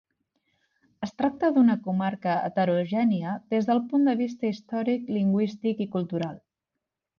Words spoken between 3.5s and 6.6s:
des del punt de vista històric, lingüístic i cultural.